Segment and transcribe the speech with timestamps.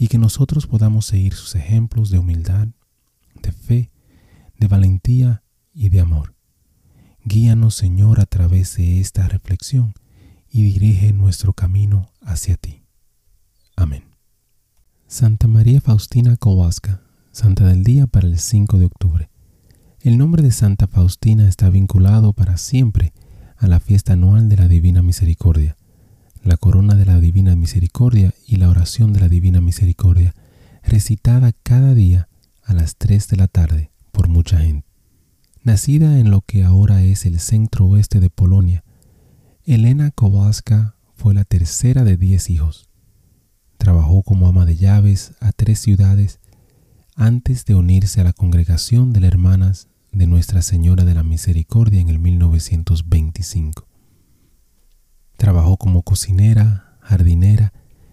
[0.00, 2.68] y que nosotros podamos seguir sus ejemplos de humildad,
[3.42, 3.90] de fe,
[4.58, 5.42] de valentía
[5.74, 6.34] y de amor.
[7.22, 9.92] Guíanos, Señor, a través de esta reflexión
[10.48, 12.82] y dirige nuestro camino hacia ti.
[13.76, 14.04] Amén.
[15.06, 19.28] Santa María Faustina Kowalska, Santa del Día para el 5 de octubre.
[20.00, 23.12] El nombre de Santa Faustina está vinculado para siempre
[23.58, 25.76] a la fiesta anual de la Divina Misericordia,
[26.42, 30.34] la corona de la Divina Misericordia y la oración de la Divina Misericordia,
[30.82, 32.28] recitada cada día
[32.64, 34.86] a las 3 de la tarde por mucha gente.
[35.62, 38.82] Nacida en lo que ahora es el centro oeste de Polonia,
[39.64, 42.88] Elena Kowalska fue la tercera de diez hijos.
[43.76, 46.40] Trabajó como ama de llaves a tres ciudades
[47.14, 52.00] antes de unirse a la congregación de las hermanas de Nuestra Señora de la Misericordia
[52.00, 53.89] en el 1925.
[55.80, 57.72] Como cocinera, jardinera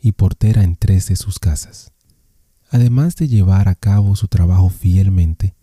[0.00, 1.92] y portera en tres de sus casas.
[2.70, 5.56] Además de llevar a cabo su trabajo fielmente,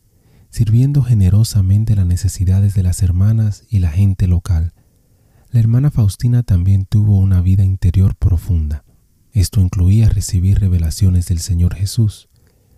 [0.49, 4.73] sirviendo generosamente las necesidades de las hermanas y la gente local,
[5.51, 8.83] la hermana Faustina también tuvo una vida interior profunda.
[9.31, 12.27] Esto incluía recibir revelaciones del Señor Jesús,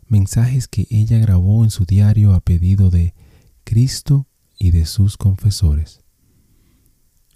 [0.07, 3.16] mensajes que ella grabó en su diario a pedido de
[3.63, 4.28] Cristo
[4.59, 6.01] y de sus confesores.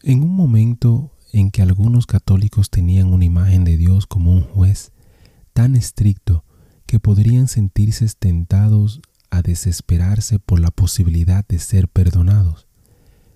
[0.04, 4.92] En un momento en que algunos católicos tenían una imagen de Dios como un juez
[5.54, 6.44] tan estricto
[6.86, 12.68] que podrían sentirse tentados a desesperarse por la posibilidad de ser perdonados,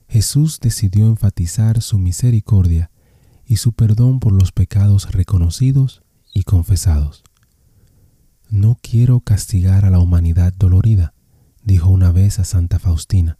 [0.07, 2.91] Jesús decidió enfatizar su misericordia
[3.45, 7.23] y su perdón por los pecados reconocidos y confesados.
[8.49, 11.13] No quiero castigar a la humanidad dolorida,
[11.63, 13.37] dijo una vez a Santa Faustina,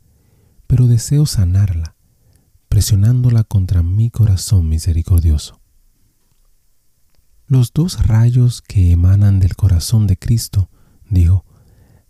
[0.68, 1.95] pero deseo sanarla,
[2.76, 5.62] presionándola contra mi corazón misericordioso.
[7.48, 10.70] Los dos rayos que emanan del corazón de Cristo,
[11.10, 11.46] dijo,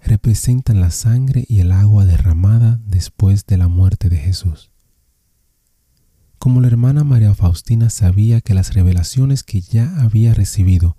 [0.02, 4.72] representan la sangre y el agua derramada después de la muerte de Jesús.
[6.40, 10.98] Como la hermana María Faustina sabía que las revelaciones que ya había recibido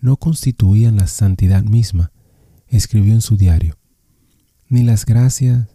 [0.00, 2.12] no constituían la santidad misma,
[2.68, 3.80] escribió en su diario,
[4.68, 5.66] ni las gracias,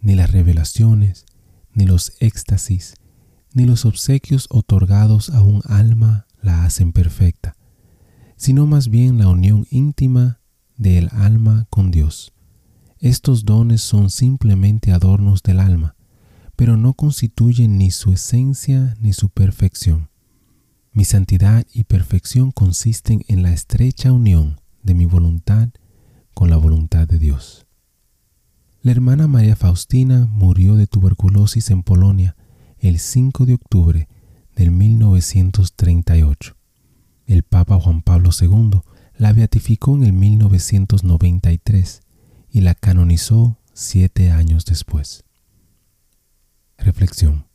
[0.00, 1.26] ni las revelaciones,
[1.74, 2.94] ni los éxtasis,
[3.52, 7.56] ni los obsequios otorgados a un alma la hacen perfecta,
[8.36, 10.40] sino más bien la unión íntima
[10.76, 12.32] del alma con Dios.
[12.98, 15.96] Estos dones son simplemente adornos del alma,
[16.56, 20.10] pero no constituyen ni su esencia ni su perfección.
[20.92, 25.70] Mi santidad y perfección consisten en la estrecha unión de mi voluntad
[26.34, 27.63] con la voluntad de Dios.
[28.84, 32.36] La hermana María Faustina murió de tuberculosis en Polonia
[32.78, 34.08] el 5 de octubre
[34.56, 36.54] del 1938.
[37.24, 38.82] El Papa Juan Pablo II
[39.16, 42.02] la beatificó en el 1993
[42.50, 45.24] y la canonizó siete años después.
[46.76, 47.46] Reflexión.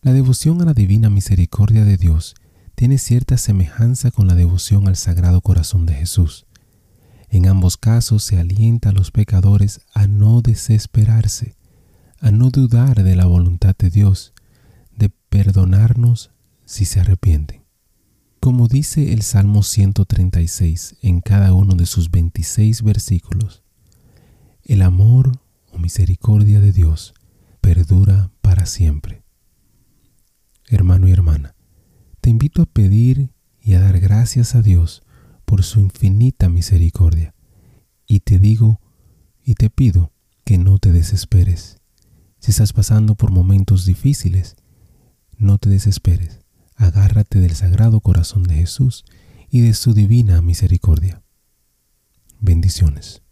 [0.00, 2.36] La devoción a la divina misericordia de Dios
[2.76, 6.45] tiene cierta semejanza con la devoción al Sagrado Corazón de Jesús,
[7.28, 11.56] en ambos casos se alienta a los pecadores a no desesperarse,
[12.20, 14.32] a no dudar de la voluntad de Dios,
[14.94, 16.30] de perdonarnos
[16.64, 17.64] si se arrepienten.
[18.40, 23.62] Como dice el Salmo 136 en cada uno de sus 26 versículos,
[24.62, 25.40] el amor
[25.72, 27.14] o misericordia de Dios
[27.60, 29.24] perdura para siempre.
[30.68, 31.54] Hermano y hermana,
[32.20, 33.30] te invito a pedir
[33.60, 35.02] y a dar gracias a Dios
[35.46, 37.34] por su infinita misericordia.
[38.06, 38.80] Y te digo
[39.42, 40.12] y te pido
[40.44, 41.78] que no te desesperes.
[42.38, 44.56] Si estás pasando por momentos difíciles,
[45.38, 46.40] no te desesperes.
[46.74, 49.04] Agárrate del sagrado corazón de Jesús
[49.48, 51.22] y de su divina misericordia.
[52.40, 53.22] Bendiciones.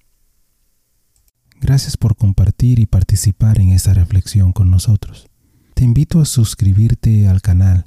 [1.61, 5.29] Gracias por compartir y participar en esta reflexión con nosotros.
[5.75, 7.87] Te invito a suscribirte al canal